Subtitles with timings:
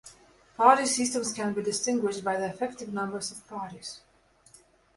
[0.57, 3.99] Party systems can be distinguished by the effective number of parties.